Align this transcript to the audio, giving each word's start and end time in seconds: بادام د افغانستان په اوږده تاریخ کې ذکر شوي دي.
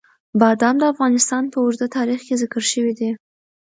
بادام 0.39 0.75
د 0.79 0.83
افغانستان 0.93 1.43
په 1.51 1.57
اوږده 1.63 1.87
تاریخ 1.97 2.19
کې 2.27 2.35
ذکر 2.41 2.63
شوي 2.71 2.93
دي. 2.99 3.11